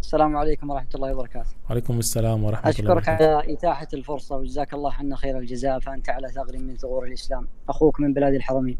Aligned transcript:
السلام 0.00 0.36
عليكم 0.36 0.70
ورحمة 0.70 0.88
الله 0.94 1.14
وبركاته. 1.14 1.50
وعليكم 1.68 1.98
السلام 1.98 2.44
ورحمة 2.44 2.74
الله 2.78 2.92
وبركاته. 2.92 3.36
على 3.36 3.52
إتاحة 3.52 3.88
الفرصة 3.94 4.36
وجزاك 4.36 4.74
الله 4.74 4.92
عنا 4.92 5.16
خير 5.16 5.38
الجزاء 5.38 5.78
فأنت 5.78 6.08
على 6.10 6.28
ثغر 6.28 6.58
من 6.58 6.76
ثغور 6.76 7.06
الإسلام. 7.06 7.48
أخوك 7.68 8.00
من 8.00 8.12
بلاد 8.14 8.34
الحرمين. 8.34 8.78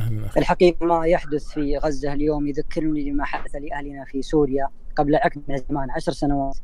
أهلا 0.00 0.26
أخي. 0.26 0.40
الحقيقة 0.40 0.86
ما 0.86 1.06
يحدث 1.06 1.44
في 1.44 1.76
غزة 1.76 2.12
اليوم 2.12 2.46
يذكرني 2.46 3.10
بما 3.10 3.24
حدث 3.24 3.54
لأهلنا 3.54 4.04
في 4.04 4.22
سوريا 4.22 4.68
قبل 4.96 5.16
عقد 5.16 5.42
من 5.48 5.54
الزمان 5.54 5.90
عشر 5.90 6.12
سنوات. 6.12 6.58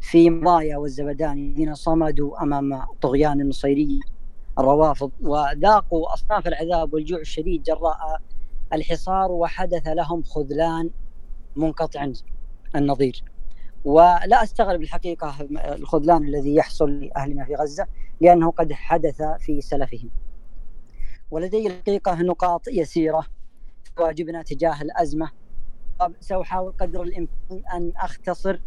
في 0.00 0.30
مضايا 0.30 0.76
والزبداني 0.76 1.50
الذين 1.50 1.74
صمدوا 1.74 2.42
أمام 2.42 2.82
طغيان 3.00 3.40
النصيرية 3.40 4.00
الروافض 4.58 5.10
وذاقوا 5.20 6.14
أصناف 6.14 6.46
العذاب 6.46 6.94
والجوع 6.94 7.20
الشديد 7.20 7.62
جراء 7.62 8.22
الحصار 8.72 9.32
وحدث 9.32 9.86
لهم 9.86 10.22
خذلان 10.22 10.90
منقطع 11.56 12.12
النظير 12.76 13.24
ولا 13.84 14.42
أستغرب 14.42 14.82
الحقيقة 14.82 15.36
الخذلان 15.74 16.24
الذي 16.24 16.54
يحصل 16.54 17.00
لاهلنا 17.00 17.44
في 17.44 17.54
غزة 17.54 17.86
لأنه 18.20 18.50
قد 18.50 18.72
حدث 18.72 19.22
في 19.22 19.60
سلفهم. 19.60 20.10
ولدي 21.30 21.66
الحقيقة 21.66 22.22
نقاط 22.22 22.68
يسيرة 22.68 23.26
واجبنا 23.98 24.42
تجاه 24.42 24.82
الأزمة 24.82 25.30
سأحاول 26.20 26.72
قدر 26.72 27.02
الإمكان 27.02 27.62
أن 27.74 27.92
أختصر 27.96 28.60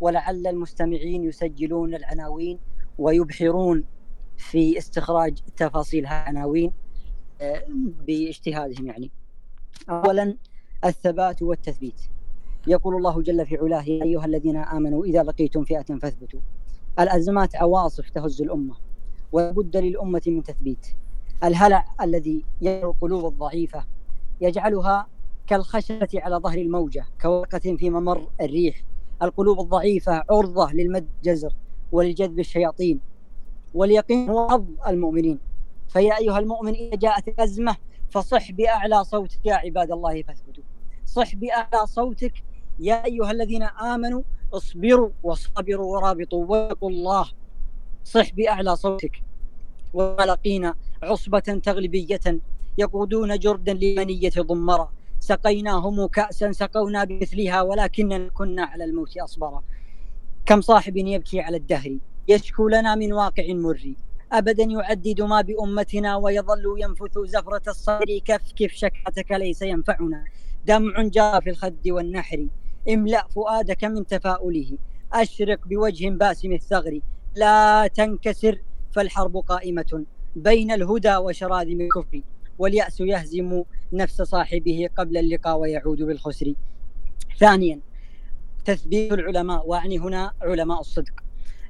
ولعل 0.00 0.46
المستمعين 0.46 1.24
يسجلون 1.24 1.94
العناوين 1.94 2.58
ويبحرون 2.98 3.84
في 4.36 4.78
استخراج 4.78 5.38
تفاصيل 5.56 6.04
العناوين 6.04 6.72
آه، 7.40 7.64
باجتهادهم 8.06 8.86
يعني. 8.86 9.10
اولا 9.90 10.36
الثبات 10.84 11.42
والتثبيت. 11.42 12.00
يقول 12.66 12.96
الله 12.96 13.22
جل 13.22 13.46
في 13.46 13.56
علاه 13.56 13.82
يا 13.82 14.04
أيها 14.04 14.24
الذين 14.24 14.56
آمنوا 14.56 15.04
إذا 15.04 15.22
لقيتم 15.22 15.64
فئة 15.64 15.82
فاثبتوا. 15.82 16.40
الأزمات 17.00 17.56
عواصف 17.56 18.10
تهز 18.10 18.42
الأمة 18.42 18.74
ولابد 19.32 19.76
للأمة 19.76 20.22
من 20.26 20.42
تثبيت. 20.42 20.86
الهلع 21.44 21.84
الذي 22.02 22.44
يرى 22.60 22.84
القلوب 22.84 23.26
الضعيفة 23.26 23.84
يجعلها 24.40 25.06
كالخشبة 25.46 26.08
على 26.14 26.36
ظهر 26.36 26.58
الموجة 26.58 27.04
كورقة 27.22 27.58
في 27.58 27.90
ممر 27.90 28.28
الريح. 28.40 28.82
القلوب 29.22 29.60
الضعيفة 29.60 30.24
عرضة 30.30 30.72
للمد 30.72 31.08
جزر 31.24 31.54
ولجذب 31.92 32.38
الشياطين 32.38 33.00
واليقين 33.74 34.30
هو 34.30 34.48
حظ 34.48 34.64
المؤمنين. 34.88 35.38
فيا 35.88 36.18
أيها 36.18 36.38
المؤمن 36.38 36.74
إذا 36.74 36.96
جاءت 36.96 37.40
أزمة 37.40 37.76
فصح 38.10 38.52
بأعلى 38.52 39.04
صوتك 39.04 39.46
يا 39.46 39.54
عباد 39.54 39.90
الله 39.90 40.22
فاثبتوا. 40.22 40.64
صح 41.06 41.34
بأعلى 41.34 41.86
صوتك 41.86 42.32
يا 42.78 43.04
أيها 43.04 43.30
الذين 43.30 43.62
آمنوا 43.62 44.22
اصبروا 44.52 45.10
وصابروا 45.22 45.96
ورابطوا 45.96 46.46
واتقوا 46.46 46.90
الله. 46.90 47.28
صح 48.04 48.32
بأعلى 48.32 48.76
صوتك. 48.76 49.22
ولقينا 49.94 50.74
عصبة 51.02 51.38
تغلبية 51.38 52.40
يقودون 52.78 53.38
جردا 53.38 53.74
لمنية 53.74 54.32
ضمرا 54.38 54.92
سقيناهم 55.20 56.06
كأسا 56.06 56.52
سقونا 56.52 57.04
بمثلها 57.04 57.62
ولكننا 57.62 58.28
كنا 58.28 58.64
على 58.64 58.84
الموت 58.84 59.16
أصبرا 59.18 59.62
كم 60.46 60.60
صاحب 60.60 60.96
يبكي 60.96 61.40
على 61.40 61.56
الدهر 61.56 61.98
يشكو 62.28 62.68
لنا 62.68 62.94
من 62.94 63.12
واقع 63.12 63.44
مري 63.48 63.96
أبدا 64.32 64.64
يعدد 64.64 65.20
ما 65.22 65.40
بأمتنا 65.40 66.16
ويظل 66.16 66.74
ينفث 66.78 67.18
زفرة 67.18 67.62
الصدر. 67.68 68.18
كف 68.24 68.52
كف 68.56 68.72
شكاتك 68.72 69.30
ليس 69.30 69.62
ينفعنا. 69.62 70.24
دمع 70.66 71.02
جاء 71.02 71.40
في 71.40 71.50
الخد 71.50 71.88
والنحر. 71.88 72.46
املأ 72.88 73.26
فؤادك 73.28 73.84
من 73.84 74.06
تفاؤله. 74.06 74.78
أشرق 75.12 75.68
بوجه 75.68 76.08
باسم 76.08 76.52
الثغر 76.52 77.00
لا 77.36 77.86
تنكسر 77.86 78.58
فالحرب 78.92 79.36
قائمة 79.36 80.04
بين 80.36 80.70
الهدى 80.70 81.16
وشراذم 81.16 81.80
الكفر 81.80 82.20
واليأس 82.58 83.00
يهزم 83.00 83.62
نفس 83.92 84.22
صاحبه 84.22 84.88
قبل 84.96 85.16
اللقاء 85.16 85.58
ويعود 85.58 86.02
بالخسر. 86.02 86.54
ثانيا 87.38 87.80
تثبيت 88.64 89.12
العلماء 89.12 89.68
وأعني 89.68 89.98
هنا 89.98 90.32
علماء 90.42 90.80
الصدق. 90.80 91.12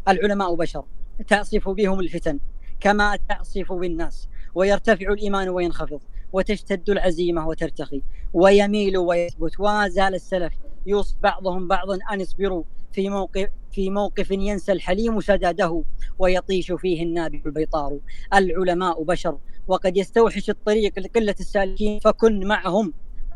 العلماء 0.08 0.54
بشر 0.54 0.84
تعصف 1.28 1.68
بهم 1.68 2.00
الفتن 2.00 2.38
كما 2.80 3.18
تعصف 3.28 3.72
بالناس 3.72 4.28
ويرتفع 4.54 5.12
الإيمان 5.12 5.48
وينخفض 5.48 6.00
وتشتد 6.32 6.90
العزيمة 6.90 7.48
وترتخي 7.48 8.02
ويميل 8.32 8.98
ويثبت 8.98 9.60
وما 9.60 9.88
زال 9.88 10.14
السلف 10.14 10.52
يوصي 10.86 11.16
بعضهم 11.22 11.68
بعضا 11.68 11.98
أن 12.12 12.20
اصبروا 12.20 12.64
في 12.92 13.08
موقف 13.08 13.48
في 13.70 13.90
موقف 13.90 14.30
ينسى 14.30 14.72
الحليم 14.72 15.20
سداده 15.20 15.84
ويطيش 16.18 16.72
فيه 16.72 17.02
النابع 17.02 17.40
البيطار. 17.46 17.98
العلماء 18.34 19.02
بشر 19.02 19.38
وقد 19.66 19.96
يستوحش 19.96 20.50
الطريق 20.50 20.98
لقلة 20.98 21.34
السالكين 21.40 22.00
فكن 22.00 22.46
معهم 22.46 22.92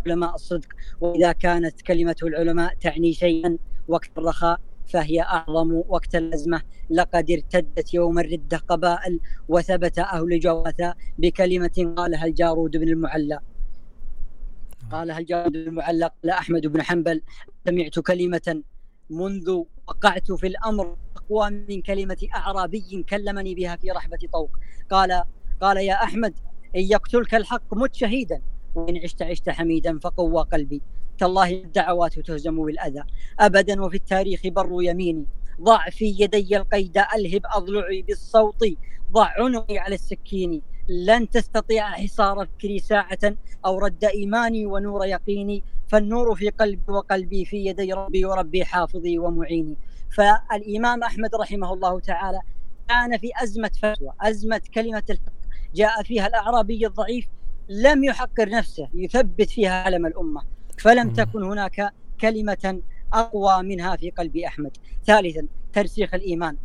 علماء 0.06 0.34
الصدق. 0.34 0.68
وإذا 1.00 1.32
كانت 1.32 1.82
كلمة 1.82 2.16
العلماء 2.22 2.74
تعني 2.74 3.12
شيئا 3.12 3.58
وقت 3.88 4.10
الرخاء 4.18 4.60
فهي 4.86 5.20
أعظم 5.20 5.82
وقت 5.88 6.14
الأزمة. 6.14 6.62
لقد 6.90 7.30
ارتدت 7.30 7.94
يوم 7.94 8.18
الرده 8.18 8.56
قبائل 8.56 9.20
وثبت 9.48 9.98
أهل 9.98 10.40
جواثا 10.40 10.94
بكلمة 11.18 11.94
قالها 11.96 12.26
الجارود 12.26 12.76
بن 12.76 12.88
المعلى. 12.88 13.40
قالها 14.92 15.18
الجارود 15.18 15.52
بن 15.52 15.58
المعلى 15.58 16.10
قال 16.22 16.30
أحمد 16.30 16.66
بن 16.66 16.82
حنبل 16.82 17.22
سمعت 17.66 17.98
كلمة 17.98 18.62
منذ 19.10 19.62
وقعت 19.88 20.32
في 20.32 20.46
الأمر 20.46 20.96
أقوى 21.16 21.50
من 21.50 21.82
كلمة 21.82 22.28
أعرابي 22.34 23.04
كلمني 23.08 23.54
بها 23.54 23.76
في 23.76 23.90
رحبة 23.90 24.18
طوق. 24.32 24.50
قال 24.90 25.24
قال 25.60 25.76
يا 25.76 25.94
أحمد 25.94 26.34
إن 26.76 26.80
يقتلك 26.80 27.34
الحق 27.34 27.74
مت 27.74 27.94
شهيدا 27.94 28.42
وإن 28.74 28.96
عشت 28.96 29.22
عشت 29.22 29.50
حميدا 29.50 29.98
فقوى 29.98 30.42
قلبي. 30.42 30.82
تالله 31.18 31.50
الدعوات 31.50 32.18
تهزم 32.18 32.64
بالأذى. 32.64 33.02
أبدا 33.40 33.82
وفي 33.82 33.96
التاريخ 33.96 34.40
بر 34.46 34.82
يميني. 34.82 35.26
ضع 35.60 35.90
في 35.90 36.16
يدي 36.18 36.56
القيد 36.56 36.98
ألهب 36.98 37.42
أضلعي 37.44 38.02
بالصوت. 38.02 38.64
ضع 39.12 39.28
عنقي 39.38 39.78
على 39.78 39.94
السكين 39.94 40.62
لن 40.88 41.30
تستطيع 41.30 41.90
حصار 41.90 42.46
فكري 42.46 42.78
ساعة 42.78 43.18
أو 43.66 43.78
رد 43.78 44.04
إيماني 44.04 44.66
ونور 44.66 45.06
يقيني 45.06 45.64
فالنور 45.88 46.34
في 46.34 46.50
قلبي 46.50 46.92
وقلبي 46.92 47.44
في 47.44 47.56
يدي 47.56 47.92
ربي 47.92 48.24
وربي 48.24 48.64
حافظي 48.64 49.18
ومعيني. 49.18 49.76
فالإمام 50.16 51.02
أحمد 51.02 51.34
رحمه 51.34 51.72
الله 51.72 52.00
تعالى 52.00 52.40
كان 52.88 53.18
في 53.18 53.30
أزمة 53.42 53.70
فتوى 53.82 54.12
أزمة 54.20 54.60
كلمة 54.74 55.02
الحق 55.10 55.32
جاء 55.74 56.02
فيها 56.02 56.26
الأعرابي 56.26 56.86
الضعيف 56.86 57.26
لم 57.68 58.04
يحقر 58.04 58.48
نفسه 58.48 58.88
يثبت 58.94 59.50
فيها 59.50 59.82
علم 59.82 60.06
الأمة. 60.06 60.42
فلم 60.78 61.12
تكن 61.12 61.42
هناك 61.42 61.92
كلمة 62.20 62.82
أقوى 63.12 63.62
منها 63.62 63.96
في 63.96 64.10
قلب 64.10 64.36
أحمد. 64.36 64.76
ثالثا 65.06 65.46
ترسيخ 65.72 66.14
الإيمان. 66.14 66.56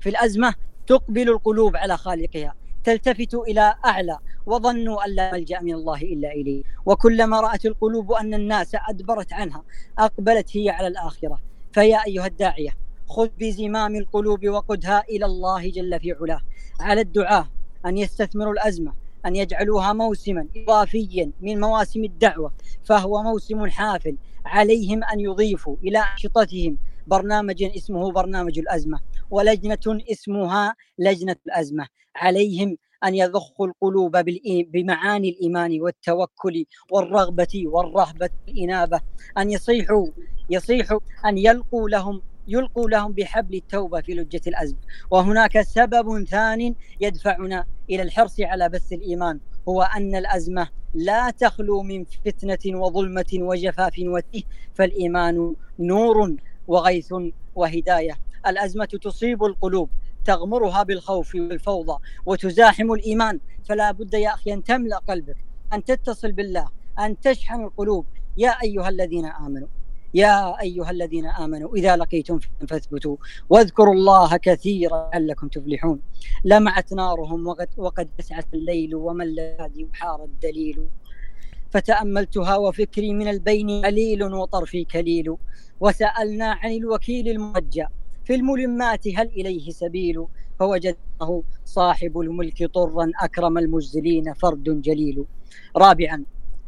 في 0.00 0.08
الأزمة 0.08 0.54
تقبل 0.86 1.28
القلوب 1.28 1.76
على 1.76 1.96
خالقها. 1.96 2.54
تلتفت 2.84 3.34
إلى 3.34 3.74
أعلى 3.84 4.18
وظنوا 4.46 5.04
أن 5.04 5.10
لا 5.10 5.32
ملجأ 5.32 5.60
من 5.60 5.74
الله 5.74 6.02
إلا 6.02 6.32
إليه. 6.32 6.62
وكلما 6.86 7.40
رأت 7.40 7.66
القلوب 7.66 8.12
أن 8.12 8.34
الناس 8.34 8.76
أدبرت 8.88 9.32
عنها 9.32 9.62
أقبلت 9.98 10.56
هي 10.56 10.70
على 10.70 10.86
الآخرة. 10.86 11.40
فيا 11.72 12.04
أيها 12.06 12.26
الداعية 12.26 12.70
خذ 13.08 13.28
بزمام 13.40 13.96
القلوب 13.96 14.48
وقدها 14.48 15.04
إلى 15.08 15.26
الله 15.26 15.70
جل 15.70 16.00
في 16.00 16.12
علاه. 16.12 16.40
على 16.80 17.00
الدعاة 17.00 17.48
أن 17.86 17.98
يستثمروا 17.98 18.52
الأزمة 18.52 18.92
أن 19.26 19.36
يجعلوها 19.36 19.92
موسما 19.92 20.46
إضافيا 20.56 21.30
من 21.40 21.60
مواسم 21.60 22.04
الدعوة 22.04 22.52
فهو 22.84 23.22
موسم 23.22 23.66
حافل 23.66 24.16
عليهم 24.44 25.04
أن 25.04 25.20
يضيفوا 25.20 25.76
إلى 25.84 25.98
أنشطتهم 25.98 26.76
برنامجا 27.10 27.72
اسمه 27.76 28.12
برنامج 28.12 28.58
الأزمة 28.58 29.00
ولجنة 29.30 30.02
اسمها 30.12 30.74
لجنة 30.98 31.36
الأزمة. 31.46 31.86
عليهم 32.16 32.76
أن 33.04 33.14
يضخوا 33.14 33.66
القلوب 33.66 34.16
بمعاني 34.46 35.28
الإيمان 35.28 35.80
والتوكل 35.80 36.64
والرغبة 36.90 37.62
والرهبة 37.66 38.30
والإنابة 38.48 39.00
أن 39.38 39.50
يصيحوا 39.50 40.06
يصيحوا 40.50 41.00
أن 41.26 41.38
يلقوا 41.38 41.88
لهم 41.88 42.22
يلقوا 42.48 42.90
لهم 42.90 43.12
بحبل 43.12 43.54
التوبة 43.54 44.00
في 44.00 44.12
لجة 44.14 44.40
الأزمة. 44.46 44.78
وهناك 45.10 45.60
سبب 45.60 46.24
ثان 46.24 46.74
يدفعنا 47.00 47.66
إلى 47.90 48.02
الحرص 48.02 48.40
على 48.40 48.68
بث 48.68 48.92
الإيمان 48.92 49.40
هو 49.68 49.82
أن 49.82 50.14
الأزمة 50.16 50.68
لا 50.94 51.30
تخلو 51.30 51.82
من 51.82 52.04
فتنة 52.04 52.80
وظلمة 52.80 53.32
وجفاف 53.34 53.94
وتيه 53.98 54.42
فالإيمان 54.74 55.54
نور 55.78 56.36
وغيث 56.70 57.14
وهداية. 57.54 58.14
الأزمة 58.46 58.84
تصيب 58.84 59.44
القلوب 59.44 59.88
تغمرها 60.24 60.82
بالخوف 60.82 61.34
والفوضى 61.34 61.96
وتزاحم 62.26 62.92
الإيمان. 62.92 63.40
فلا 63.64 63.90
بد 63.90 64.14
يا 64.14 64.34
أخي 64.34 64.52
أن 64.52 64.64
تملأ 64.64 64.98
قلبك 64.98 65.36
أن 65.72 65.84
تتصل 65.84 66.32
بالله 66.32 66.68
أن 66.98 67.20
تشحن 67.20 67.64
القلوب. 67.64 68.04
يا 68.38 68.50
أيها 68.62 68.88
الذين 68.88 69.26
آمنوا 69.26 69.68
يا 70.14 70.60
أيها 70.60 70.90
الذين 70.90 71.26
آمنوا 71.26 71.76
إذا 71.76 71.96
لقيتم 71.96 72.38
فاثبتوا. 72.68 73.16
واذكروا 73.50 73.94
الله 73.94 74.36
كثيرا 74.36 75.10
لعلكم 75.14 75.48
تفلحون. 75.48 76.00
لمعت 76.44 76.92
نارهم 76.92 77.46
وقد, 77.46 77.68
وقد 77.76 78.08
أسعت 78.20 78.46
الليل 78.54 78.94
وما 78.94 79.24
الذي 79.24 79.84
وحار 79.84 80.24
الدليل. 80.24 80.88
فتأملتها 81.70 82.56
وفكري 82.56 83.14
من 83.14 83.28
البين 83.28 83.84
عليل 83.84 84.24
وطرفي 84.24 84.84
كليل. 84.84 85.36
وسألنا 85.80 86.46
عن 86.52 86.70
الوكيل 86.70 87.28
المرجى 87.28 87.86
في 88.24 88.34
الملمات 88.34 89.08
هل 89.08 89.26
إليه 89.26 89.70
سبيل؟ 89.70 90.26
فوجدناه 90.58 91.42
صاحب 91.64 92.18
الملك 92.20 92.64
طرا 92.64 93.10
أكرم 93.20 93.58
المجزلين 93.58 94.34
فرد 94.34 94.82
جليل. 94.82 95.24
رابعا 95.76 96.24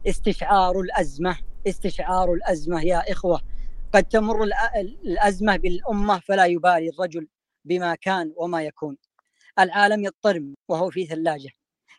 استشعار 0.06 0.80
الأزمة. 0.80 1.36
استشعار 1.66 2.32
الأزمة 2.34 2.82
يا 2.82 3.12
إخوة 3.12 3.40
قد 3.94 4.04
تمر 4.04 4.48
الأزمة 5.04 5.56
بالأمة 5.56 6.18
فلا 6.18 6.46
يبالي 6.46 6.88
الرجل 6.88 7.28
بما 7.64 7.94
كان 7.94 8.32
وما 8.36 8.62
يكون. 8.62 8.96
العالم 9.58 10.04
يضطرب 10.04 10.54
وهو 10.68 10.90
في 10.90 11.06
ثلاجة. 11.06 11.50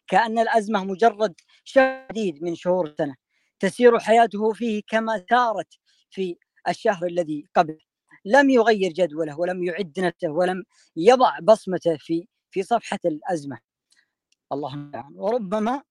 كأن 0.08 0.40
الأزمة 0.40 0.84
مجرد 0.84 1.34
شديد 1.64 2.44
من 2.44 2.56
شهور 2.56 2.94
سنة 2.98 3.16
تسير 3.60 4.00
حياته 4.00 4.54
فيه 4.54 4.82
كما 4.88 5.26
سارت 5.30 5.68
في 6.10 6.38
الشهر 6.68 7.06
الذي 7.06 7.46
قبل. 7.56 7.78
لم 8.26 8.50
يغير 8.50 8.92
جدوله 8.92 9.40
ولم 9.40 9.64
يعد 9.64 10.00
نفسه 10.00 10.30
ولم 10.30 10.64
يضع 10.96 11.40
بصمته 11.40 11.98
في 12.00 12.28
في 12.52 12.64
صفحة 12.64 13.00
الأزمة. 13.06 13.60
اللهم 14.52 14.92
وربما 15.16 15.84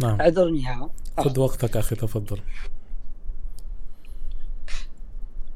نعم. 0.00 0.20
اعذرني 0.20 0.66
ها 0.66 0.90
خذ 1.18 1.40
وقتك 1.40 1.76
أخي 1.76 1.96
تفضل. 1.96 2.40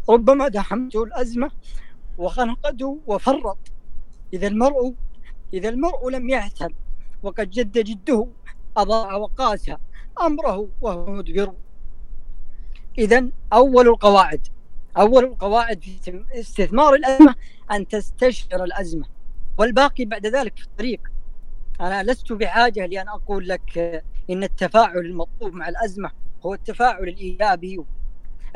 ربما 0.08 0.48
دحمته 0.48 1.04
الأزمة 1.04 1.50
وخنقته 2.18 3.00
وفرط. 3.06 3.58
إذا 4.32 4.46
المرء 4.46 4.94
إذا 5.54 5.68
المرء 5.68 6.10
لم 6.10 6.30
يهتم 6.30 6.74
وقد 7.22 7.50
جد 7.50 7.78
جده 7.78 8.26
أضاع 8.76 9.14
وقاس 9.14 9.70
أمره 10.20 10.68
وهو 10.80 11.12
مدبر. 11.12 11.52
إذا 12.98 13.28
أول 13.52 13.88
القواعد 13.88 14.46
أول 14.96 15.24
القواعد 15.24 15.82
في 16.02 16.24
استثمار 16.34 16.94
الأزمة 16.94 17.34
أن 17.72 17.88
تستشعر 17.88 18.64
الأزمة 18.64 19.06
والباقي 19.58 20.04
بعد 20.04 20.26
ذلك 20.26 20.56
في 20.56 20.64
الطريق. 20.64 21.00
أنا 21.80 22.02
لست 22.02 22.32
بحاجة 22.32 22.86
لأن 22.86 23.08
أقول 23.08 23.48
لك 23.48 24.02
إن 24.30 24.44
التفاعل 24.44 24.98
المطلوب 24.98 25.54
مع 25.54 25.68
الأزمة 25.68 26.10
هو 26.46 26.54
التفاعل 26.54 27.02
الإيجابي 27.08 27.80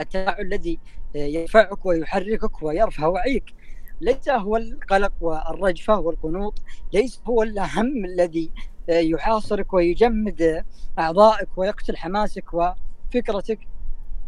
التفاعل 0.01 0.41
الذي 0.41 0.79
يدفعك 1.15 1.87
ويحركك 1.87 2.63
ويرفع 2.63 3.07
وعيك. 3.07 3.55
ليس 4.01 4.29
هو 4.29 4.57
القلق 4.57 5.13
والرجفة 5.21 5.99
والقنوط 5.99 6.63
ليس 6.93 7.21
هو 7.27 7.43
الهم 7.43 8.05
الذي 8.05 8.51
يحاصرك 8.89 9.75
ويجمد 9.75 10.65
أعضائك 10.99 11.49
ويقتل 11.57 11.97
حماسك 11.97 12.45
وفكرتك. 12.55 13.59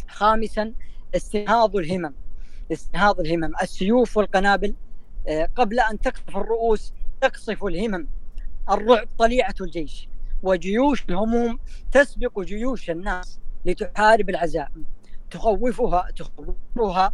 خامسا 0.08 0.72
استنهاض 1.16 1.76
الهمم 1.76 2.14
استنهاض 2.72 3.20
الهمم. 3.20 3.52
السيوف 3.62 4.16
والقنابل 4.16 4.74
قبل 5.56 5.80
أن 5.80 6.00
تقصف 6.00 6.36
الرؤوس 6.36 6.92
تقصف 7.20 7.64
الهمم. 7.64 8.08
الرعب 8.70 9.08
طليعة 9.19 9.54
الجيش 9.60 10.08
وجيوش 10.42 11.04
الهموم 11.08 11.58
تسبق 11.92 12.40
جيوش 12.40 12.90
الناس 12.90 13.40
لتحارب 13.64 14.30
العزائم 14.30 14.84
تخوفها 15.30 16.10
تخوفها 16.16 17.12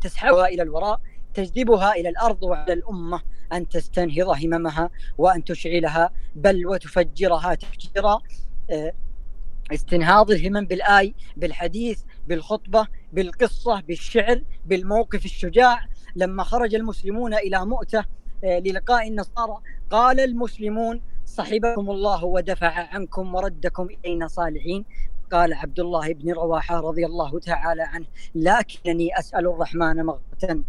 تسحبها 0.00 0.46
إلى 0.46 0.62
الوراء. 0.62 1.00
تجذبها 1.34 1.92
إلى 1.92 2.08
الأرض 2.08 2.42
وعلى 2.42 2.72
الأمة 2.72 3.20
أن 3.52 3.68
تستنهض 3.68 4.28
هممها 4.44 4.90
وأن 5.18 5.44
تشعلها 5.44 6.10
بل 6.34 6.66
وتفجرها 6.66 7.54
تفجيرا 7.54 8.20
استنهاض 9.72 10.30
الهمم 10.30 10.66
بالآي 10.66 11.14
بالحديث 11.36 12.02
بالخطبة 12.28 12.86
بالقصة 13.12 13.80
بالشعر 13.80 14.42
بالموقف 14.66 15.24
الشجاع. 15.24 15.86
لما 16.16 16.44
خرج 16.44 16.74
المسلمون 16.74 17.34
إلى 17.34 17.66
مؤتة 17.66 18.04
للقاء 18.44 19.08
النصارى 19.08 19.58
قال 19.90 20.20
المسلمون 20.20 21.00
صحبكم 21.26 21.90
الله 21.90 22.24
ودفع 22.24 22.94
عنكم 22.94 23.34
وردكم 23.34 23.88
إلينا 24.04 24.28
صالحين 24.28 24.84
قال 25.32 25.54
عبد 25.54 25.80
الله 25.80 26.12
بن 26.12 26.32
رواحة 26.32 26.80
رضي 26.80 27.06
الله 27.06 27.38
تعالى 27.40 27.82
عنه 27.82 28.06
لكنني 28.34 29.18
أسأل 29.18 29.46
الرحمن 29.46 29.96
مغفرة 30.06 30.62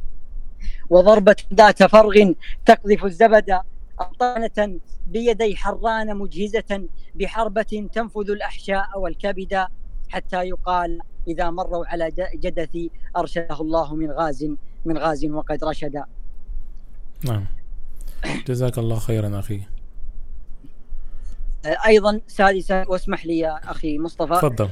وضربة 0.90 1.36
ذات 1.54 1.84
فرغ 1.84 2.34
تقذف 2.66 3.06
الزبد 3.06 3.60
أطانة 4.00 4.80
بيدي 5.08 5.56
حران 5.56 6.18
مجهزة 6.18 6.88
بحربة 7.16 7.90
تنفذ 7.94 8.30
الأحشاء 8.30 9.00
والكبد 9.00 9.68
حتى 10.10 10.44
يقال 10.44 11.00
إذا 11.28 11.50
مروا 11.50 11.86
على 11.86 12.12
جدثي 12.36 12.92
أرشده 13.18 13.62
الله 13.62 13.96
من 13.96 14.12
غاز 14.12 14.50
من 14.86 14.98
غاز 14.98 15.26
وقد 15.26 15.64
رشد. 15.64 16.04
نعم. 17.26 17.46
جزاك 18.48 18.78
الله 18.78 19.00
خيرا 19.00 19.40
أخي. 19.40 19.62
أيضا 21.66 22.22
سادسا 22.28 22.86
واسمح 22.88 23.26
لي 23.26 23.40
يا 23.40 23.72
أخي 23.72 24.00
مصطفى. 24.00 24.34
تفضل. 24.34 24.70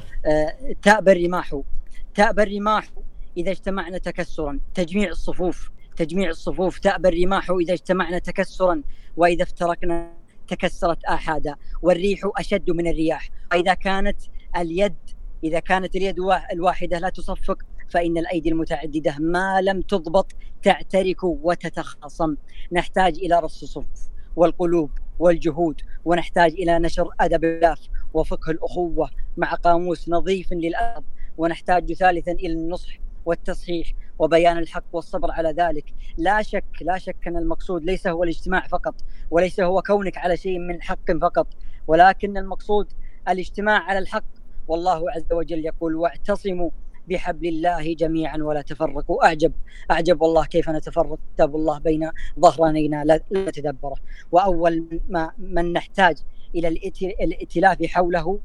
تأبى 0.82 1.12
الرماح. 1.12 1.62
تأبى 2.16 2.44
الرماح 2.44 2.90
إذا 3.38 3.52
اجتمعنا 3.52 3.98
تكسرا. 3.98 4.60
تجميع 4.74 5.10
الصفوف. 5.10 5.72
تجميع 6.06 6.30
الصفوف 6.30 6.80
تأبى 6.80 7.10
الرماح 7.10 7.52
إذا 7.52 7.74
اجتمعنا 7.74 8.20
تكسرا 8.20 8.82
وإذا 9.18 9.44
افترقنا 9.44 10.14
تكسرت 10.48 11.04
آحادا 11.04 11.56
والريح 11.82 12.20
أشد 12.38 12.72
من 12.72 12.88
الرياح. 12.88 13.30
وإذا 13.52 13.74
كانت 13.74 14.18
اليد 14.58 14.96
إذا 15.44 15.60
كانت 15.60 15.96
اليد 15.96 16.16
الواحدة 16.54 17.00
لا 17.00 17.10
تصفق 17.10 17.58
فإن 17.90 18.18
الأيدي 18.18 18.50
المتعددة 18.50 19.16
ما 19.20 19.62
لم 19.62 19.82
تضبط 19.82 20.32
تعترك 20.64 21.24
وتتخاصم. 21.24 22.36
نحتاج 22.72 23.18
إلى 23.18 23.40
رص 23.40 23.62
الصفوف 23.62 24.10
والقلوب 24.36 24.92
والجهود 25.20 25.82
ونحتاج 26.06 26.52
إلى 26.52 26.80
نشر 26.80 27.10
أدب 27.20 27.44
اللاف 27.44 27.80
وفقه 28.14 28.52
الأخوة 28.52 29.10
مع 29.38 29.54
قاموس 29.54 30.10
نظيف 30.10 30.54
للأدب 30.54 31.04
ونحتاج 31.38 31.94
ثالثا 31.94 32.32
إلى 32.32 32.54
النصح 32.54 33.00
والتصحيح 33.26 33.94
وبيان 34.20 34.58
الحق 34.58 34.84
والصبر 34.94 35.32
على 35.32 35.50
ذلك. 35.52 35.94
لا 36.18 36.42
شك 36.42 36.66
لا 36.82 36.98
شك 36.98 37.28
أن 37.28 37.38
المقصود 37.38 37.84
ليس 37.84 38.08
هو 38.08 38.24
الاجتماع 38.24 38.68
فقط 38.68 38.96
وليس 39.32 39.60
هو 39.60 39.82
كونك 39.82 40.18
على 40.18 40.38
شيء 40.38 40.60
من 40.60 40.82
حق 40.82 41.12
فقط 41.22 41.48
ولكن 41.88 42.38
المقصود 42.38 42.88
الاجتماع 43.30 43.80
على 43.80 44.00
الحق. 44.00 44.24
والله 44.68 45.12
عز 45.12 45.34
وجل 45.34 45.66
يقول 45.66 45.96
واعتصموا 45.96 46.70
بحبل 47.08 47.48
الله 47.48 47.94
جميعا 47.94 48.38
ولا 48.38 48.62
تفرقوا. 48.62 49.26
أعجب 49.26 49.54
أعجب 49.92 50.22
والله 50.22 50.46
كيف 50.46 50.70
نتفرق. 50.70 51.20
كتاب 51.36 51.56
الله 51.56 51.80
بين 51.80 52.12
ظهرانينا 52.40 53.04
لا 53.06 53.22
نتدبره 53.34 53.96
وأول 54.32 55.02
ما 55.10 55.32
من 55.38 55.74
نحتاج 55.74 56.18
إلى 56.56 56.68
الائتلاف 57.22 57.86
حوله 57.86 58.40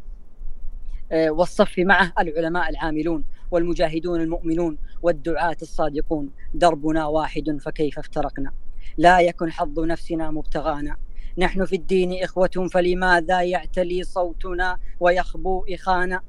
والصف 1.12 1.78
معه 1.78 2.12
العلماء 2.18 2.70
العاملون. 2.70 3.24
والمجاهدون 3.50 4.20
المؤمنون 4.20 4.78
والدعاة 5.02 5.56
الصادقون 5.62 6.30
دربنا 6.54 7.06
واحد 7.06 7.58
فكيف 7.60 7.98
افترقنا؟ 7.98 8.52
لا 8.98 9.20
يكن 9.20 9.52
حظ 9.52 9.80
نفسنا 9.80 10.30
مبتغانا. 10.30 10.96
نحن 11.38 11.64
في 11.64 11.76
الدين 11.76 12.22
إخوة 12.22 12.68
فلماذا 12.72 13.42
يعتلي 13.42 14.02
صوتنا 14.02 14.78
ويخبو 15.00 15.64
إخانا؟ 15.70 16.20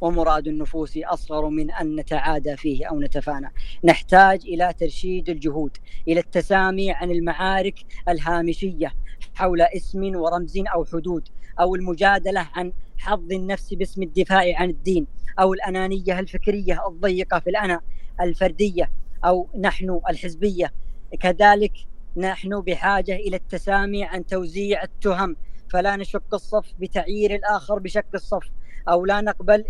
ومراد 0.00 0.48
النفوس 0.48 0.96
أصغر 0.96 1.48
من 1.48 1.70
أن 1.70 1.96
نتعادى 1.96 2.56
فيه 2.56 2.86
أو 2.86 3.00
نتفانى. 3.00 3.52
نحتاج 3.84 4.40
إلى 4.46 4.72
ترشيد 4.78 5.28
الجهود 5.28 5.76
إلى 6.08 6.20
التسامي 6.20 6.90
عن 6.90 7.10
المعارك 7.10 7.78
الهامشية 8.08 8.92
حول 9.34 9.62
اسم 9.62 10.16
ورمز 10.16 10.58
أو 10.74 10.84
حدود 10.84 11.28
أو 11.60 11.74
المجادلة 11.74 12.48
عن 12.54 12.72
حظ 12.98 13.32
النفس 13.32 13.74
باسم 13.74 14.02
الدفاع 14.02 14.54
عن 14.56 14.70
الدين 14.70 15.06
أو 15.40 15.54
الأنانية 15.54 16.18
الفكرية 16.18 16.88
الضيقة 16.88 17.38
في 17.38 17.50
الأنا 17.50 17.80
الفردية 18.20 18.90
أو 19.24 19.48
نحن 19.60 20.00
الحزبية. 20.10 20.72
كذلك 21.20 21.72
نحن 22.16 22.60
بحاجة 22.60 23.16
إلى 23.16 23.36
التسامي 23.36 24.04
عن 24.04 24.26
توزيع 24.26 24.82
التهم 24.82 25.36
فلا 25.74 25.96
نشق 25.96 26.34
الصف 26.34 26.74
بتعيير 26.78 27.34
الآخر 27.34 27.78
بشق 27.78 28.06
الصف 28.14 28.50
أو 28.88 29.06
لا 29.06 29.20
نقبل 29.20 29.64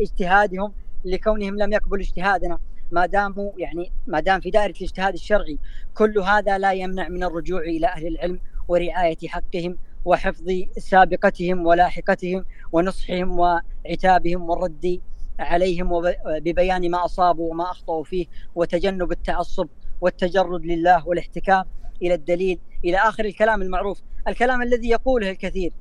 اجتهادهم 0.00 0.72
لكونهم 1.04 1.58
لم 1.58 1.72
يقبلوا 1.72 2.02
اجتهادنا. 2.02 2.58
ما 2.90 3.06
داموا 3.06 3.52
يعني 3.58 3.92
ما 4.06 4.20
دام 4.20 4.40
في 4.40 4.50
دائرة 4.50 4.70
الاجتهاد 4.70 5.14
الشرعي 5.14 5.58
كل 5.94 6.18
هذا 6.18 6.58
لا 6.58 6.72
يمنع 6.72 7.08
من 7.08 7.24
الرجوع 7.24 7.60
إلى 7.60 7.86
أهل 7.86 8.06
العلم 8.06 8.40
ورعاية 8.68 9.16
حقهم 9.28 9.78
وحفظ 10.04 10.44
سابقتهم 10.78 11.66
ولاحقتهم 11.66 12.44
ونصحهم 12.72 13.38
وعتابهم 13.38 14.50
والرد 14.50 15.00
عليهم 15.38 16.02
ببيان 16.26 16.90
ما 16.90 17.04
أصابوا 17.04 17.50
وما 17.50 17.70
أخطأوا 17.70 18.04
فيه 18.04 18.26
وتجنب 18.54 19.12
التعصب 19.12 19.68
والتجرد 20.00 20.66
لله 20.66 21.08
والاحتكام 21.08 21.64
إلى 22.02 22.14
الدليل 22.14 22.58
إلى 22.86 22.96
آخر 22.96 23.24
الكلام 23.24 23.62
المعروف. 23.62 24.02
الكلام 24.28 24.62
الذي 24.62 24.88
يقوله 24.88 25.30
الكثير. 25.30 25.72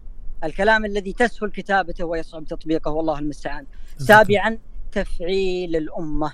الكلام 0.43 0.85
الذي 0.85 1.13
تسهل 1.13 1.49
كتابته 1.49 2.05
ويصعب 2.05 2.45
تطبيقه 2.45 2.91
والله 2.91 3.19
المستعان. 3.19 3.65
سابعا 3.97 4.57
تفعيل 4.91 5.75
الأمة. 5.75 6.33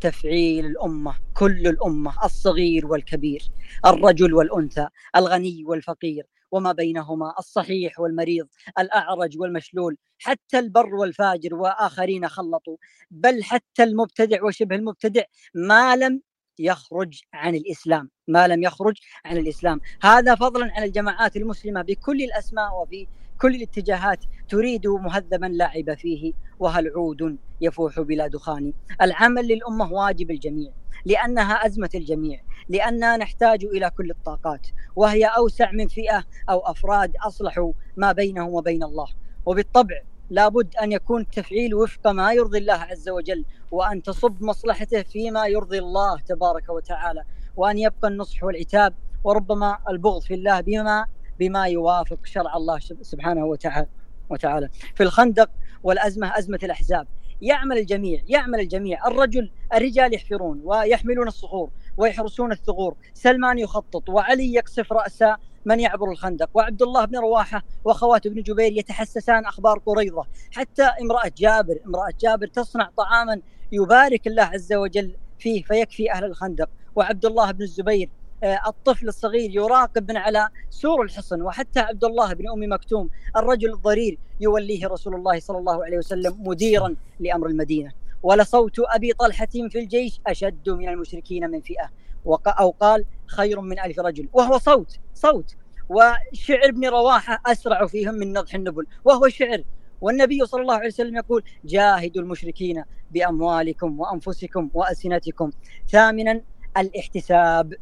تفعيل 0.00 0.66
الأمة. 0.66 1.14
كل 1.34 1.66
الأمة 1.66 2.24
الصغير 2.24 2.86
والكبير 2.86 3.42
الرجل 3.86 4.34
والأنثى 4.34 4.88
الغني 5.16 5.64
والفقير 5.66 6.26
وما 6.50 6.72
بينهما 6.72 7.34
الصحيح 7.38 8.00
والمريض 8.00 8.46
الأعرج 8.78 9.38
والمشلول 9.40 9.96
حتى 10.18 10.58
البر 10.58 10.94
والفاجر 10.94 11.54
وآخرين 11.54 12.28
خلطوا. 12.28 12.76
بل 13.10 13.44
حتى 13.44 13.82
المبتدع 13.82 14.44
وشبه 14.44 14.76
المبتدع 14.76 15.22
ما 15.54 15.96
لم 15.96 16.22
يخرج 16.60 17.20
عن 17.34 17.54
الإسلام 17.54 18.10
ما 18.28 18.48
لم 18.48 18.62
يخرج 18.62 18.96
عن 19.24 19.36
الإسلام. 19.36 19.80
هذا 20.02 20.34
فضلا 20.34 20.72
عن 20.76 20.82
الجماعات 20.82 21.36
المسلمة 21.36 21.82
بكل 21.82 22.22
الأسماء 22.22 22.82
وفي 22.82 23.06
كل 23.40 23.54
الاتجاهات 23.54 24.24
تريد 24.48 24.86
مهذبا 24.86 25.46
لا 25.46 25.96
فيه 25.96 26.32
وهل 26.58 26.88
عود 26.88 27.38
يفوح 27.60 28.00
بلا 28.00 28.26
دخان. 28.26 28.72
العمل 29.02 29.48
للأمة 29.48 29.92
واجب 29.92 30.30
الجميع 30.30 30.72
لأنها 31.04 31.66
أزمة 31.66 31.90
الجميع 31.94 32.40
لأننا 32.68 33.16
نحتاج 33.16 33.64
إلى 33.64 33.90
كل 33.90 34.10
الطاقات 34.10 34.66
وهي 34.96 35.24
أوسع 35.24 35.72
من 35.72 35.88
فئة 35.88 36.24
أو 36.50 36.58
أفراد 36.58 37.12
أصلحوا 37.26 37.72
ما 37.96 38.12
بينهم 38.12 38.54
وبين 38.54 38.82
الله. 38.82 39.06
وبالطبع 39.46 40.02
لابد 40.30 40.76
أن 40.76 40.92
يكون 40.92 41.20
التفعيل 41.20 41.74
وفق 41.74 42.06
ما 42.06 42.32
يرضي 42.32 42.58
الله 42.58 42.74
عز 42.74 43.08
وجل 43.08 43.44
وأن 43.70 44.02
تصب 44.02 44.42
مصلحته 44.42 45.02
فيما 45.02 45.46
يرضي 45.46 45.78
الله 45.78 46.18
تبارك 46.20 46.68
وتعالى 46.68 47.24
وأن 47.56 47.78
يبقى 47.78 48.08
النصح 48.08 48.44
والعتاب 48.44 48.94
وربما 49.24 49.78
البغض 49.88 50.22
في 50.22 50.34
الله 50.34 50.60
بما 50.60 51.06
بما 51.38 51.64
يوافق 51.64 52.18
شرع 52.24 52.56
الله 52.56 52.78
سبحانه 53.02 53.44
وتعالى 53.44 53.86
وتعالى. 54.30 54.68
في 54.94 55.02
الخندق 55.02 55.50
والأزمة 55.82 56.38
أزمة 56.38 56.58
الأحزاب. 56.62 57.06
يعمل 57.42 57.78
الجميع 57.78 58.22
يعمل 58.28 58.60
الجميع. 58.60 59.06
الرجل 59.06 59.50
الرجال 59.74 60.14
يحفرون 60.14 60.60
ويحملون 60.64 61.28
الصخور 61.28 61.70
ويحرسون 61.96 62.52
الثغور. 62.52 62.96
سلمان 63.14 63.58
يخطط 63.58 64.08
وعلي 64.08 64.54
يقصف 64.54 64.92
رأس 64.92 65.24
من 65.68 65.80
يعبر 65.80 66.10
الخندق؟ 66.10 66.50
وعبد 66.54 66.82
الله 66.82 67.04
بن 67.04 67.18
رواحة 67.18 67.62
وأخواته 67.84 68.30
بن 68.30 68.42
جبير 68.42 68.72
يتحسسان 68.72 69.44
أخبار 69.44 69.78
قريضة 69.86 70.26
حتى 70.50 70.82
امرأة 70.82 71.32
جابر 71.38 71.78
امرأة 71.86 72.12
جابر 72.20 72.46
تصنع 72.46 72.90
طعاما 72.96 73.40
يبارك 73.72 74.26
الله 74.26 74.42
عز 74.42 74.72
وجل 74.72 75.14
فيه 75.38 75.62
فيكفي 75.62 76.12
أهل 76.12 76.24
الخندق. 76.24 76.68
وعبد 76.96 77.26
الله 77.26 77.50
بن 77.50 77.62
الزبير 77.62 78.08
آه، 78.42 78.60
الطفل 78.66 79.08
الصغير 79.08 79.50
يراقب 79.50 80.10
من 80.10 80.16
على 80.16 80.48
سور 80.70 81.02
الحصن. 81.02 81.42
وحتى 81.42 81.80
عبد 81.80 82.04
الله 82.04 82.32
بن 82.32 82.50
أم 82.50 82.72
مكتوم 82.72 83.10
الرجل 83.36 83.72
الضرير 83.72 84.18
يوليه 84.40 84.86
رسول 84.86 85.14
الله 85.14 85.40
صلى 85.40 85.58
الله 85.58 85.84
عليه 85.84 85.98
وسلم 85.98 86.36
مديرا 86.38 86.94
لأمر 87.20 87.46
المدينة. 87.46 87.92
ولصوت 88.22 88.78
أبي 88.78 89.12
طلحة 89.12 89.46
في 89.46 89.78
الجيش 89.78 90.20
أشد 90.26 90.70
من 90.70 90.88
المشركين 90.88 91.50
من 91.50 91.60
فئة. 91.60 91.90
أو 92.34 92.70
قال 92.70 93.04
خير 93.26 93.60
من 93.60 93.80
ألف 93.80 94.00
رجل. 94.00 94.28
وهو 94.32 94.58
صوت 94.58 94.98
صوت. 95.14 95.56
وشعر 95.88 96.68
ابن 96.68 96.88
رواحة 96.88 97.42
أسرع 97.46 97.86
فيهم 97.86 98.14
من 98.14 98.32
نضح 98.32 98.54
النبل. 98.54 98.86
وهو 99.04 99.28
شعر. 99.28 99.62
والنبي 100.00 100.46
صلى 100.46 100.62
الله 100.62 100.74
عليه 100.74 100.86
وسلم 100.86 101.16
يقول 101.16 101.42
جاهدوا 101.64 102.22
المشركين 102.22 102.84
بأموالكم 103.10 104.00
وأنفسكم 104.00 104.70
وألسنتكم. 104.74 105.50
ثامنا 105.88 106.40
الاحتساب. 106.78 107.74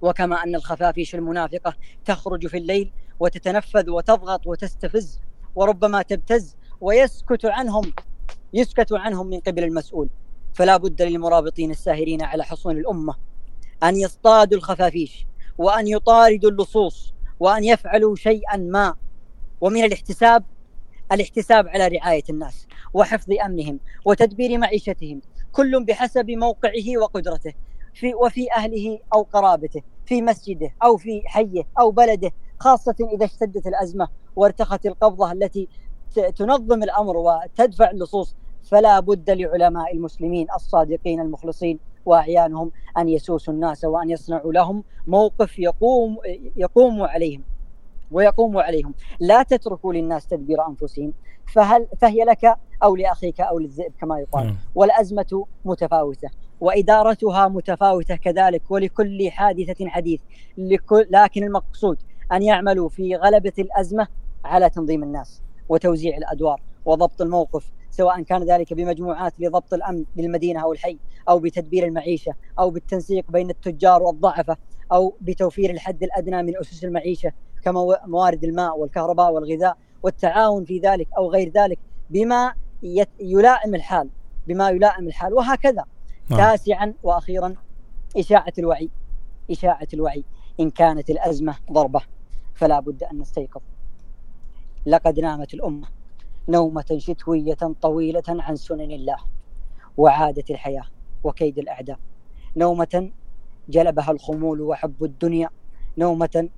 وكما 0.00 0.42
أن 0.44 0.54
الخفافيش 0.54 1.14
المنافقة 1.14 1.74
تخرج 2.04 2.46
في 2.46 2.56
الليل 2.56 2.92
وتتنفذ 3.20 3.90
وتضغط 3.90 4.46
وتستفز 4.46 5.20
وربما 5.54 6.02
تبتز 6.02 6.56
ويسكت 6.80 7.44
عنهم 7.44 7.92
يسكت 8.54 8.92
عنهم 8.92 9.26
من 9.26 9.40
قبل 9.40 9.64
المسؤول. 9.64 10.08
فلا 10.54 10.76
بد 10.76 11.02
للمرابطين 11.02 11.70
الساهرين 11.70 12.22
على 12.22 12.44
حصون 12.44 12.76
الأمة. 12.78 13.14
أن 13.84 13.96
يصطادوا 13.96 14.58
الخفافيش 14.58 15.26
وأن 15.58 15.86
يطاردوا 15.86 16.50
اللصوص 16.50 17.14
وأن 17.40 17.64
يفعلوا 17.64 18.16
شيئا 18.16 18.56
ما. 18.56 18.94
ومن 19.60 19.84
الاحتساب 19.84 20.44
الاحتساب 21.12 21.68
على 21.68 21.88
رعاية 21.88 22.22
الناس 22.30 22.66
وحفظ 22.94 23.32
أمنهم 23.44 23.80
وتدبير 24.04 24.58
معيشتهم 24.58 25.20
كل 25.52 25.84
بحسب 25.84 26.30
موقعه 26.30 26.98
وقدرته 27.02 27.52
في 27.94 28.14
وفي 28.14 28.52
أهله 28.52 28.98
أو 29.14 29.22
قرابته 29.22 29.82
في 30.06 30.22
مسجده 30.22 30.74
أو 30.84 30.96
في 30.96 31.22
حيه 31.26 31.62
أو 31.80 31.90
بلده 31.90 32.30
خاصة 32.60 32.94
إذا 33.14 33.24
اشتدت 33.24 33.66
الأزمة 33.66 34.08
وارتخت 34.36 34.86
القبضة 34.86 35.32
التي 35.32 35.68
تنظم 36.36 36.82
الأمر 36.82 37.16
وتدفع 37.16 37.90
اللصوص 37.90 38.36
فلا 38.62 39.00
بد 39.00 39.30
لعلماء 39.30 39.94
المسلمين 39.94 40.46
الصادقين 40.56 41.20
المخلصين 41.20 41.78
وأعيانهم 42.06 42.70
أن 42.98 43.08
يسوسوا 43.08 43.54
الناس 43.54 43.84
وأن 43.84 44.10
يصنعوا 44.10 44.52
لهم 44.52 44.84
موقف 45.06 45.58
يقوم 45.58 46.16
يقوم 46.56 47.02
عليهم 47.02 47.42
ويقوم 48.10 48.58
عليهم. 48.58 48.94
لا 49.20 49.42
تتركوا 49.42 49.92
للناس 49.92 50.26
تدبير 50.26 50.66
أنفسهم. 50.68 51.12
فهل 51.54 51.86
فهي 52.00 52.24
لك 52.24 52.56
أو 52.82 52.96
لأخيك 52.96 53.40
أو 53.40 53.58
للذئب 53.58 53.92
كما 54.00 54.20
يقال. 54.20 54.46
والأزمة 54.74 55.44
متفاوتة. 55.64 56.30
وإدارتها 56.60 57.48
متفاوتة 57.48 58.16
كذلك 58.16 58.70
ولكل 58.70 59.30
حادثة 59.30 59.88
حديث. 59.88 60.20
لكل 60.58 61.06
لكن 61.10 61.42
المقصود 61.44 61.98
أن 62.32 62.42
يعملوا 62.42 62.88
في 62.88 63.16
غلبة 63.16 63.52
الأزمة 63.58 64.08
على 64.44 64.70
تنظيم 64.70 65.02
الناس 65.02 65.42
وتوزيع 65.68 66.16
الأدوار 66.16 66.60
وضبط 66.84 67.22
الموقف 67.22 67.72
سواء 67.90 68.22
كان 68.22 68.42
ذلك 68.42 68.72
بمجموعات 68.72 69.40
لضبط 69.40 69.74
الأمن 69.74 70.04
للمدينة 70.16 70.62
أو 70.62 70.72
الحي. 70.72 70.98
أو 71.28 71.38
بتدبير 71.38 71.84
المعيشة 71.84 72.34
أو 72.58 72.70
بالتنسيق 72.70 73.30
بين 73.30 73.50
التجار 73.50 74.02
والضعفة 74.02 74.56
أو 74.92 75.16
بتوفير 75.20 75.70
الحد 75.70 76.02
الأدنى 76.02 76.42
من 76.42 76.58
أسس 76.60 76.84
المعيشة 76.84 77.32
كموارد 77.64 78.44
الماء 78.44 78.78
والكهرباء 78.78 79.32
والغذاء 79.32 79.76
والتعاون 80.02 80.64
في 80.64 80.78
ذلك 80.78 81.08
أو 81.18 81.30
غير 81.30 81.52
ذلك 81.54 81.78
بما 82.10 82.54
يلائم 83.20 83.74
الحال 83.74 84.10
بما 84.46 84.70
يلائم 84.70 85.06
الحال. 85.06 85.34
وهكذا. 85.34 85.84
نعم. 86.30 86.38
تاسعا 86.38 86.94
وأخيرا 87.02 87.54
إشاعة 88.16 88.52
الوعي. 88.58 88.90
إشاعة 89.50 89.88
الوعي. 89.94 90.24
إن 90.60 90.70
كانت 90.70 91.10
الأزمة 91.10 91.56
ضربة 91.72 92.00
فلا 92.54 92.80
بد 92.80 93.02
أن 93.02 93.18
نستيقظ. 93.18 93.60
لقد 94.86 95.20
نامت 95.20 95.54
الأمة 95.54 95.88
نومة 96.48 96.96
شتوية 96.98 97.58
طويلة 97.82 98.22
عن 98.28 98.56
سنن 98.56 98.90
الله 98.90 99.16
وعاده 99.96 100.44
الحياة. 100.50 100.84
وكيد 101.24 101.58
الأعداء. 101.58 101.98
نومة 102.56 103.10
جلبها 103.68 104.10
الخمول 104.10 104.60
وحب 104.60 105.04
الدنيا. 105.04 105.48
نومة 105.98 106.48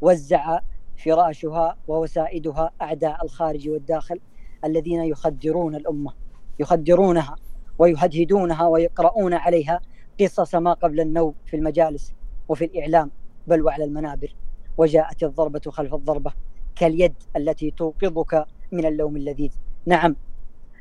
وزع 0.00 0.60
فراشها 0.96 1.76
ووسائدها 1.88 2.70
أعداء 2.82 3.24
الخارج 3.24 3.68
والداخل 3.68 4.20
الذين 4.64 5.00
يخدرون 5.04 5.74
الأمة 5.74 6.12
يخدرونها 6.58 7.36
ويهدهدونها 7.78 8.66
ويقرؤون 8.66 9.34
عليها 9.34 9.80
قصص 10.20 10.54
ما 10.54 10.72
قبل 10.72 11.00
النوم 11.00 11.34
في 11.46 11.56
المجالس 11.56 12.12
وفي 12.48 12.64
الإعلام 12.64 13.10
بل 13.46 13.62
وعلى 13.62 13.84
المنابر. 13.84 14.34
وجاءت 14.78 15.22
الضربة 15.22 15.60
خلف 15.68 15.94
الضربة 15.94 16.32
كاليد 16.76 17.14
التي 17.36 17.70
توقظك 17.70 18.46
من 18.72 18.86
اللوم 18.86 19.16
اللذيذ. 19.16 19.52
نعم 19.86 20.16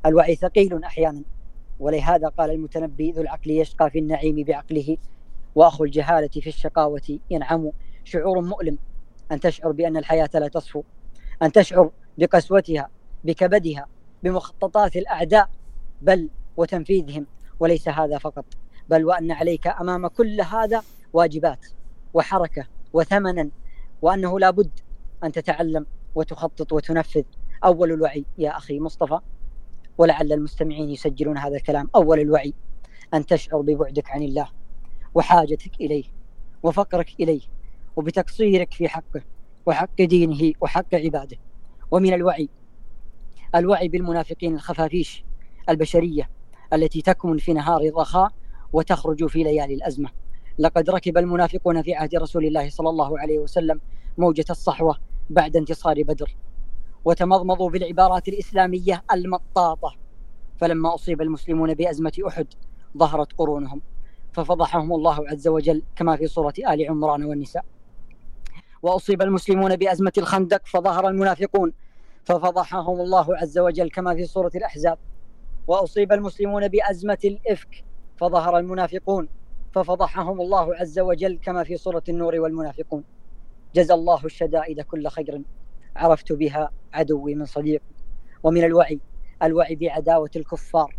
الوعي 0.06 0.36
ثقيل 0.36 0.84
أحيانا. 0.84 1.22
ولهذا 1.79 2.27
قال 2.27 2.51
المتنبي 2.51 3.12
ذو 3.12 3.22
العقل 3.22 3.51
يشقى 3.51 3.89
في 3.89 4.00
النعيم 4.00 4.44
بعقله 4.44 4.98
وأخو 5.55 5.84
الجهالة 5.84 6.27
في 6.27 6.48
الشقاوة 6.48 7.20
ينعم. 7.29 7.72
شعور 8.03 8.41
مؤلم. 8.41 8.77
أن 9.32 9.39
تشعر 9.39 9.72
بأن 9.72 9.98
الحياة 9.98 10.29
لا 10.34 10.48
تصفو. 10.48 10.84
أن 11.44 11.51
تشعر 11.51 11.91
بقسوتها 12.17 12.89
بكبدها 13.24 13.88
بمخططات 14.24 14.96
الأعداء. 14.96 15.50
بل 16.01 16.29
وتنفيذهم. 16.58 17.25
وليس 17.60 17.89
هذا 17.89 18.17
فقط. 18.17 18.46
بل 18.89 19.05
وأن 19.05 19.32
عليك 19.32 19.67
أمام 19.67 20.08
كل 20.08 20.41
هذا 20.41 20.84
واجبات 21.13 21.65
وحركة 22.13 22.67
وثمنا 22.94 23.50
وأنه 24.01 24.39
لا 24.39 24.50
بد 24.50 24.79
أن 25.24 25.32
تتعلم 25.32 25.86
وتخطط 26.15 26.74
وتنفذ. 26.74 27.24
أول 27.63 27.91
الوعي 27.91 28.25
يا 28.38 28.58
أخي 28.58 28.79
مصطفى. 28.79 29.20
ولعل 29.98 30.34
المستمعين 30.34 30.90
يسجلون 30.90 31.38
هذا 31.38 31.56
الكلام 31.56 31.90
أول 31.96 32.20
الوعي 32.20 32.54
أن 33.14 33.25
تشعر 33.25 33.62
ببعدك 33.62 34.10
عن 34.10 34.22
الله 34.22 34.48
وحاجتك 35.16 35.82
إليه 35.82 36.04
وفقرك 36.64 37.14
إليه 37.20 37.42
وبتقصيرك 37.96 38.74
في 38.74 38.88
حقه 38.88 39.22
وحق 39.66 39.96
دينه 40.02 40.54
وحق 40.62 40.96
عباده. 40.96 41.38
ومن 41.92 42.14
الوعي 42.14 42.50
الوعي 43.56 43.88
بالمنافقين 43.88 44.56
الخفافيش 44.56 45.25
البشرية 45.70 46.30
التي 46.74 47.02
تكمن 47.02 47.38
في 47.38 47.54
نهار 47.54 47.82
الرخاء 47.82 48.32
وتخرج 48.74 49.25
في 49.25 49.44
ليالي 49.44 49.74
الأزمة. 49.74 50.10
لقد 50.60 50.90
ركب 50.90 51.18
المنافقون 51.18 51.82
في 51.82 51.94
عهد 51.94 52.16
رسول 52.16 52.46
الله 52.46 52.70
صلى 52.70 52.90
الله 52.90 53.20
عليه 53.20 53.40
وسلم 53.40 53.82
موجة 54.18 54.46
الصحوة 54.50 54.98
بعد 55.30 55.56
انتصار 55.58 56.04
بدر. 56.04 56.36
وتمضمضوا 57.06 57.70
بالعبارات 57.70 58.28
الإسلامية 58.28 59.04
المطاطة. 59.14 59.96
فلما 60.58 60.96
أصيب 60.96 61.22
المسلمون 61.22 61.74
بأزمة 61.74 62.12
أحد 62.28 62.48
ظهرت 62.98 63.34
قرونهم. 63.38 63.82
ففضحهم 64.34 64.94
الله 64.94 65.30
عز 65.30 65.48
وجل 65.48 65.84
كما 65.96 66.16
في 66.16 66.28
سورة 66.28 66.54
آل 66.70 66.90
عمران 66.90 67.24
والنساء. 67.24 67.66
وأصيب 68.82 69.22
المسلمون 69.22 69.76
بأزمة 69.76 70.12
الخندق 70.18 70.62
فظهر 70.66 71.08
المنافقون. 71.08 71.74
ففضحهم 72.24 73.02
الله 73.02 73.38
عز 73.38 73.60
وجل 73.60 73.90
كما 73.90 74.16
في 74.16 74.26
سورة 74.26 74.52
الأحزاب. 74.56 74.98
وأصيب 75.68 76.12
المسلمون 76.14 76.68
بأزمة 76.68 77.18
الإفك 77.26 77.84
فظهر 78.18 78.58
المنافقون. 78.58 79.30
ففضحهم 79.72 80.42
الله 80.42 80.76
عز 80.76 81.00
وجل 81.00 81.40
كما 81.44 81.64
في 81.64 81.78
سورة 81.78 82.04
النور 82.10 82.36
والمنافقون. 82.36 83.04
جزى 83.76 83.94
الله 83.94 84.26
الشدائد 84.26 84.82
كل 84.82 85.08
خير. 85.08 85.42
عرفت 85.96 86.34
بها 86.34 86.70
عدوي 86.94 87.36
من 87.36 87.46
صديق 87.46 87.82
ومن 88.44 88.64
الوعي 88.64 89.00
الوعي 89.44 89.75
بعداوة 89.75 90.30
الكفار. 90.36 90.96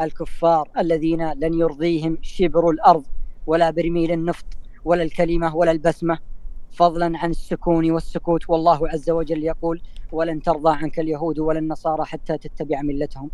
الكفار 0.00 0.68
الذين 0.78 1.32
لن 1.32 1.54
يرضيهم 1.54 2.18
شبر 2.22 2.70
الأرض 2.70 3.04
ولا 3.46 3.70
برميل 3.70 4.12
النفط 4.12 4.46
ولا 4.84 5.02
الكلمة 5.02 5.56
ولا 5.56 5.70
البسمة. 5.70 6.18
فضلا 6.72 7.18
عن 7.18 7.30
السكون 7.30 7.90
والسكوت. 7.90 8.50
والله 8.50 8.88
عز 8.88 9.10
وجل 9.10 9.44
يقول 9.44 9.82
ولن 10.12 10.42
ترضى 10.42 10.70
عنك 10.70 11.00
اليهود 11.00 11.38
ولا 11.38 11.58
النصارى 11.58 12.04
حتى 12.04 12.38
تتبع 12.38 12.82
ملتهم. 12.82 13.30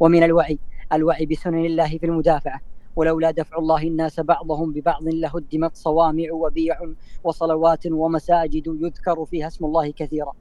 ومن 0.00 0.22
الوعي 0.22 0.58
الوعي 0.92 1.26
بسنن 1.26 1.64
الله 1.64 1.98
في 1.98 2.06
المدافعة. 2.06 2.60
ولولا 2.96 3.30
دفع 3.30 3.58
الله 3.58 3.82
الناس 3.82 4.20
بعضهم 4.20 4.72
ببعض 4.72 5.02
لهدمت 5.02 5.76
صوامع 5.76 6.32
وبيع 6.32 6.80
وصلوات 7.24 7.86
ومساجد 7.86 8.66
يذكر 8.66 9.24
فيها 9.24 9.46
اسم 9.46 9.64
الله 9.64 9.90
كثيرا. 9.90 10.32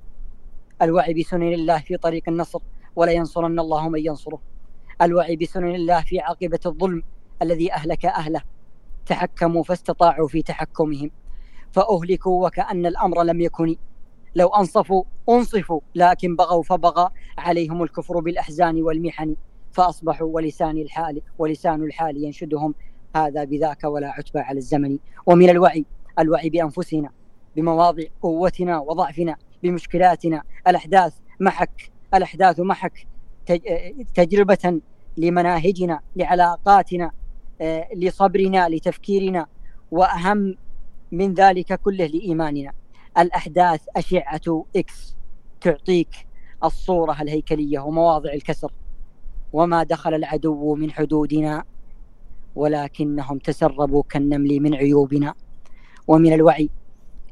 الوعي 0.81 1.13
بسنن 1.13 1.53
الله 1.53 1.79
في 1.79 1.97
طريق 1.97 2.23
النصر 2.27 2.59
ولا 2.95 3.11
ينصرن 3.11 3.59
الله 3.59 3.89
من 3.89 4.05
ينصره. 4.05 4.41
الوعي 5.01 5.35
بسنن 5.35 5.75
الله 5.75 6.01
في 6.01 6.19
عاقبة 6.19 6.59
الظلم 6.65 7.03
الذي 7.41 7.73
أهلك 7.73 8.05
أهله. 8.05 8.41
تحكموا 9.05 9.63
فاستطاعوا 9.63 10.27
في 10.27 10.41
تحكمهم. 10.41 11.11
فأهلكوا 11.71 12.47
وكأن 12.47 12.85
الأمر 12.85 13.23
لم 13.23 13.41
يكن. 13.41 13.75
لو 14.35 14.47
أنصفوا 14.47 15.03
أنصفوا 15.29 15.79
لكن 15.95 16.35
بغوا 16.35 16.63
فبغى. 16.63 17.09
عليهم 17.37 17.83
الكفر 17.83 18.19
بالأحزان 18.19 18.81
والمحن. 18.81 19.35
فأصبحوا 19.71 20.27
ولسان 20.27 20.77
الحال 20.77 21.21
ولسان 21.37 21.83
الحال 21.83 22.23
ينشدهم. 22.23 22.75
هذا 23.15 23.43
بذاك 23.43 23.83
ولا 23.83 24.07
عتبى 24.07 24.39
على 24.39 24.57
الزمن. 24.57 24.97
ومن 25.25 25.49
الوعي 25.49 25.85
الوعي 26.19 26.49
بأنفسنا 26.49 27.09
بمواضع 27.55 28.03
قوتنا 28.21 28.79
وضعفنا 28.79 29.35
بمشكلاتنا 29.63 30.43
الأحداث 30.67 31.13
محك 31.39 31.91
الأحداث 32.13 32.59
محك 32.59 33.07
تجربة 34.15 34.81
لمناهجنا 35.17 35.99
لعلاقاتنا 36.15 37.11
آه، 37.61 37.87
لصبرنا 37.95 38.69
لتفكيرنا 38.69 39.47
وأهم 39.91 40.55
من 41.11 41.33
ذلك 41.33 41.73
كله 41.73 42.05
لإيماننا. 42.05 42.71
الأحداث 43.17 43.81
أشعة 43.95 44.65
إكس 44.75 45.15
تعطيك 45.61 46.27
الصورة 46.63 47.21
الهيكلية 47.21 47.79
ومواضع 47.79 48.33
الكسر. 48.33 48.71
وما 49.53 49.83
دخل 49.83 50.13
العدو 50.13 50.75
من 50.75 50.91
حدودنا 50.91 51.63
ولكنهم 52.55 53.37
تسربوا 53.37 54.03
كالنمل 54.09 54.59
من 54.59 54.75
عيوبنا. 54.75 55.33
ومن 56.07 56.33
الوعي 56.33 56.69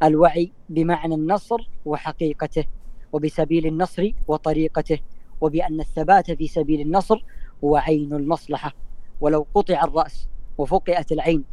الوعي 0.04 0.52
بمعنى 0.69 1.15
النصر 1.15 1.69
وحقيقته. 1.86 2.65
وبسبيل 3.13 3.67
النصر 3.67 4.12
وطريقته 4.28 4.99
وبأن 5.41 5.80
الثبات 5.80 6.32
في 6.32 6.47
سبيل 6.47 6.82
النصر 6.82 7.23
هو 7.63 7.76
عين 7.76 8.13
المصلحة. 8.13 8.73
ولو 9.21 9.47
قطع 9.54 9.84
الرأس 9.84 10.28
وفقئت 10.58 11.12
العين 11.12 11.43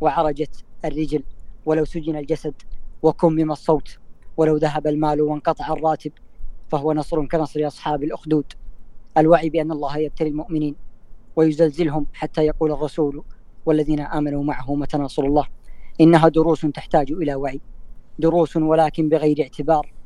وعرجت 0.00 0.64
الرجل 0.84 1.22
ولو 1.66 1.84
سجن 1.84 2.16
الجسد 2.16 2.54
وكمم 3.02 3.52
الصوت 3.52 3.98
ولو 4.36 4.56
ذهب 4.56 4.86
المال 4.86 5.20
وانقطع 5.20 5.72
الراتب 5.72 6.12
فهو 6.68 6.92
نصر 6.92 7.26
كنصر 7.26 7.66
أصحاب 7.66 8.02
الأخدود. 8.02 8.44
الوعي 9.18 9.50
بأن 9.50 9.72
الله 9.72 9.98
يبتلي 9.98 10.28
المؤمنين 10.28 10.74
ويزلزلهم 11.36 12.06
حتى 12.12 12.46
يقول 12.46 12.72
الرسول 12.72 13.24
والذين 13.66 14.00
آمنوا 14.00 14.44
معه 14.44 14.74
متى 14.74 14.96
نصر 14.98 15.24
الله. 15.24 15.46
إنها 16.00 16.28
دروس 16.28 16.60
تحتاج 16.60 17.12
إلى 17.12 17.34
وعي. 17.34 17.60
دروس 18.18 18.56
ولكن 18.56 19.08
بغير 19.08 19.42
اعتبار. 19.42 19.97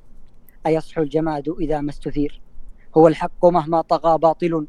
أيصحو 0.67 1.03
الجماد 1.03 1.49
إذا 1.61 1.81
ما 1.81 1.91
استثير؟ 1.91 2.41
هو 2.97 3.09
الحق 3.09 3.47
مهما 3.47 3.81
طغى 3.81 4.19
باطل 4.19 4.67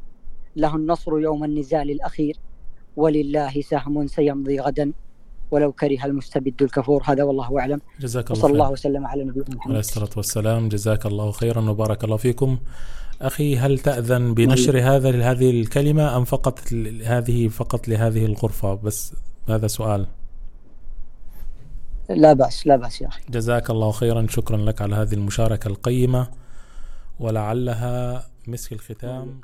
له 0.56 0.76
النصر 0.76 1.20
يوم 1.20 1.44
النزال 1.44 1.92
الأخير. 1.92 2.38
ولله 2.96 3.62
سهم 3.62 4.08
سيمضي 4.08 4.60
غدا. 4.60 4.92
ولو 5.52 5.72
كره 5.72 6.06
المستبد 6.06 6.62
الكفور. 6.62 7.04
هذا 7.06 7.24
والله 7.24 7.60
أعلم. 7.60 7.82
جزاك 8.00 8.32
الله 8.32 8.40
وصلى 8.40 8.54
الله 8.54 8.72
وسلم 8.72 9.08
على 9.08 9.24
نبينا 9.24 9.46
محمد. 9.50 9.72
عليه 9.72 9.80
الصلاة 9.80 10.10
والسلام. 10.18 10.70
جزاك 10.70 11.06
الله 11.06 11.32
خيرا 11.32 11.70
وبارك 11.70 12.04
الله 12.04 12.18
فيكم. 12.18 12.58
أخي 13.22 13.58
هل 13.58 13.80
تأذن 13.80 14.34
بنشر 14.34 14.80
هذا 14.80 15.32
هذه 15.32 15.50
الكلمة 15.50 16.18
أم 16.18 16.24
فقط 16.24 16.60
هذه 17.04 17.48
فقط 17.48 17.88
لهذه 17.88 18.26
الغرفة؟ 18.26 18.74
بس 18.74 19.16
هذا 19.50 19.68
سؤال. 19.68 20.08
لا 22.10 22.34
بأس 22.34 22.68
لا 22.68 22.76
بأس 22.76 23.02
يا 23.02 23.08
أخي. 23.08 23.22
جزاك 23.30 23.70
الله 23.70 23.92
خيرا. 23.92 24.28
شكرا 24.30 24.58
لك 24.58 24.82
على 24.82 24.96
هذه 24.96 25.14
المشاركة 25.14 25.68
القيمة. 25.68 26.28
ولعلها 27.20 28.26
مسك 28.48 28.74
الختام. 28.74 29.42